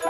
[0.00, 0.06] De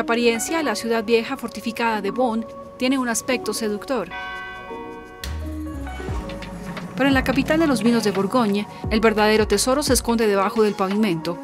[0.00, 2.44] apariencia, la ciudad vieja fortificada de Bonn
[2.76, 4.08] tiene un aspecto seductor.
[6.96, 10.62] Pero en la capital de los vinos de Borgoña, el verdadero tesoro se esconde debajo
[10.62, 11.38] del pavimento.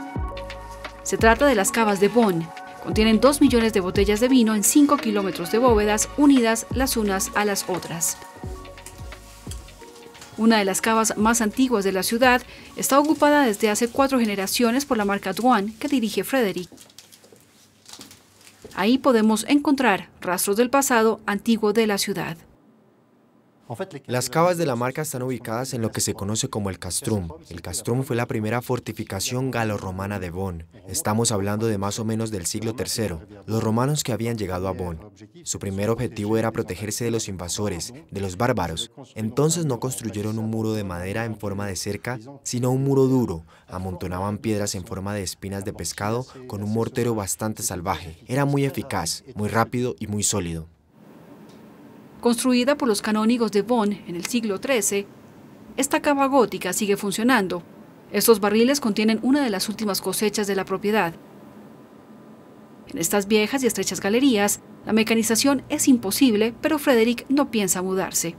[1.03, 2.49] Se trata de las cavas de Bonn.
[2.83, 7.31] Contienen 2 millones de botellas de vino en 5 kilómetros de bóvedas unidas las unas
[7.35, 8.17] a las otras.
[10.39, 12.43] Una de las cavas más antiguas de la ciudad
[12.77, 16.71] está ocupada desde hace cuatro generaciones por la marca Duan que dirige Frederick.
[18.75, 22.37] Ahí podemos encontrar rastros del pasado antiguo de la ciudad.
[24.07, 27.29] Las cavas de la marca están ubicadas en lo que se conoce como el Castrum.
[27.49, 30.67] El Castrum fue la primera fortificación galo-romana de Bonn.
[30.89, 33.17] Estamos hablando de más o menos del siglo III.
[33.47, 35.01] Los romanos que habían llegado a Bonn.
[35.45, 38.91] Su primer objetivo era protegerse de los invasores, de los bárbaros.
[39.15, 43.45] Entonces no construyeron un muro de madera en forma de cerca, sino un muro duro.
[43.69, 48.19] Amontonaban piedras en forma de espinas de pescado con un mortero bastante salvaje.
[48.27, 50.69] Era muy eficaz, muy rápido y muy sólido.
[52.23, 55.09] Construida por los canónigos de Bonn en el siglo XIII,
[55.77, 57.65] esta cava gótica sigue funcionando.
[58.13, 61.15] Estos barriles contienen una de las últimas cosechas de la propiedad.
[62.87, 68.37] En estas viejas y estrechas galerías, la mecanización es imposible, pero Frederick no piensa mudarse.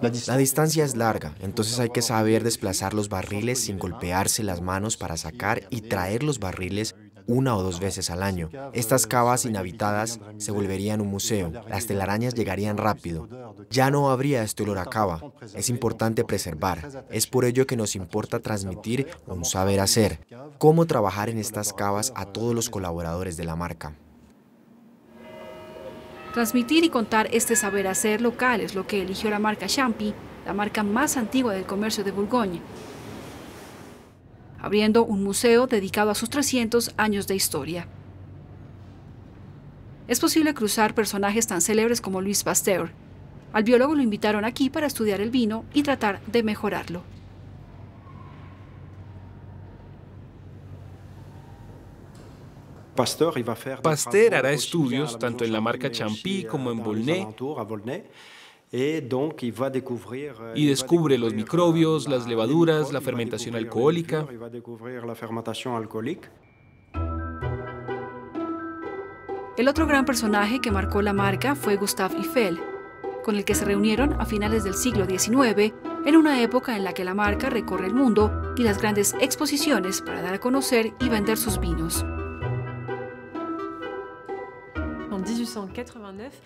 [0.00, 4.96] La distancia es larga, entonces hay que saber desplazar los barriles sin golpearse las manos
[4.96, 6.94] para sacar y traer los barriles
[7.26, 8.50] una o dos veces al año.
[8.72, 11.50] Estas cavas inhabitadas se volverían un museo.
[11.68, 13.28] Las telarañas llegarían rápido.
[13.70, 15.20] Ya no habría este olor a cava.
[15.54, 17.04] Es importante preservar.
[17.10, 20.20] Es por ello que nos importa transmitir un saber hacer.
[20.58, 23.94] Cómo trabajar en estas cavas a todos los colaboradores de la marca.
[26.34, 30.12] Transmitir y contar este saber hacer local es lo que eligió la marca Champi,
[30.44, 32.60] la marca más antigua del comercio de Bourgogne,
[34.64, 37.86] abriendo un museo dedicado a sus 300 años de historia.
[40.08, 42.90] Es posible cruzar personajes tan célebres como Luis Pasteur.
[43.52, 47.02] Al biólogo lo invitaron aquí para estudiar el vino y tratar de mejorarlo.
[53.82, 57.26] Pasteur hará estudios tanto en la marca Champy como en Volnay
[60.54, 64.26] y descubre los microbios, las levaduras, la fermentación alcohólica.
[69.56, 72.58] El otro gran personaje que marcó la marca fue Gustave Eiffel,
[73.22, 75.72] con el que se reunieron a finales del siglo XIX,
[76.04, 80.02] en una época en la que la marca recorre el mundo y las grandes exposiciones
[80.02, 82.04] para dar a conocer y vender sus vinos.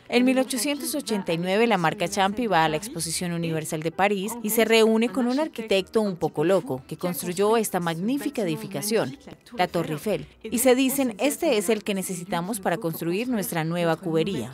[0.08, 5.08] En 1889 la marca Champi va a la Exposición Universal de París y se reúne
[5.08, 9.18] con un arquitecto un poco loco que construyó esta magnífica edificación,
[9.56, 13.96] la Torre Eiffel, y se dicen este es el que necesitamos para construir nuestra nueva
[13.96, 14.52] cubería.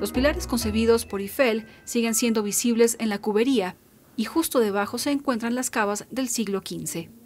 [0.00, 3.76] Los pilares concebidos por Eiffel siguen siendo visibles en la cubería
[4.16, 7.25] y justo debajo se encuentran las cavas del siglo XV.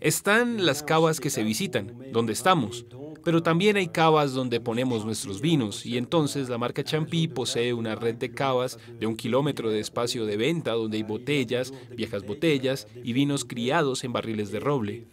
[0.00, 2.86] Están las cavas que se visitan, donde estamos,
[3.24, 7.94] pero también hay cavas donde ponemos nuestros vinos y entonces la marca Champy posee una
[7.94, 12.86] red de cavas de un kilómetro de espacio de venta donde hay botellas, viejas botellas
[13.02, 15.06] y vinos criados en barriles de roble.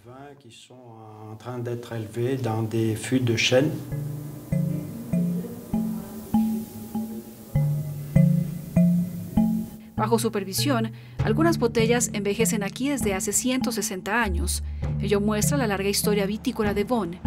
[10.01, 10.91] Bajo supervisión,
[11.23, 14.63] algunas botellas envejecen aquí desde hace 160 años.
[15.01, 17.19] Ello muestra la larga historia vitícola de Bonn.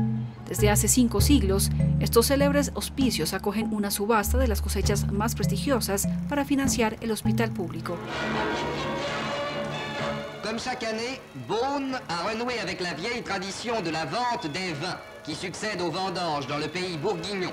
[0.48, 6.06] Desde hace cinco siglos, estos célebres hospicios acogen una subasta de las cosechas más prestigiosas
[6.28, 7.96] para financiar el hospital público.
[10.42, 11.18] Comme chaque année,
[11.48, 15.90] Beaune a renoué avec la vieille tradition de la vente des vins qui succède aux
[15.90, 17.50] vendanges dans le pays bourguignon.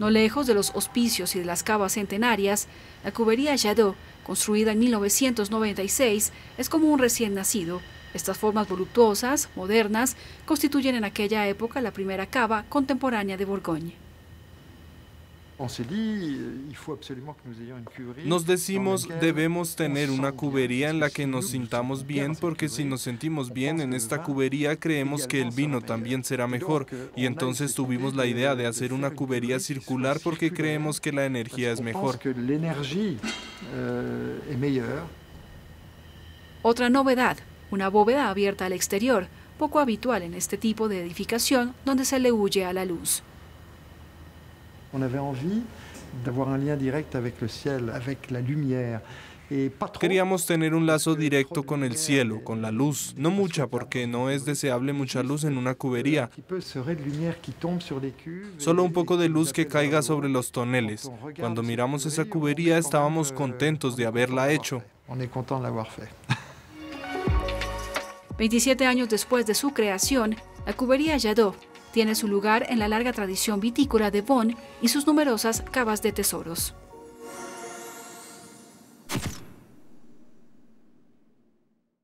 [0.00, 2.68] No lejos de los hospicios y de las cavas centenarias,
[3.04, 3.94] la cubería Jadot,
[4.24, 7.82] construida en 1996, es como un recién nacido.
[8.14, 10.16] Estas formas voluptuosas, modernas,
[10.46, 13.92] constituyen en aquella época la primera cava contemporánea de Borgoña.
[18.24, 23.02] Nos decimos, debemos tener una cubería en la que nos sintamos bien, porque si nos
[23.02, 26.86] sentimos bien en esta cubería, creemos que el vino también será mejor.
[27.14, 31.72] Y entonces tuvimos la idea de hacer una cubería circular porque creemos que la energía
[31.72, 32.18] es mejor.
[36.62, 37.36] Otra novedad,
[37.70, 39.28] una bóveda abierta al exterior,
[39.58, 43.22] poco habitual en este tipo de edificación donde se le huye a la luz.
[49.98, 54.30] Queríamos tener un lazo directo con el cielo, con la luz, no mucha porque no
[54.30, 56.30] es deseable mucha luz en una cubería,
[58.58, 61.10] solo un poco de luz que caiga sobre los toneles.
[61.38, 64.84] Cuando miramos esa cubería estábamos contentos de haberla hecho.
[68.38, 71.56] 27 años después de su creación, la cubería Yadó
[71.92, 76.12] tiene su lugar en la larga tradición vitícola de Bonn y sus numerosas cavas de
[76.12, 76.74] tesoros.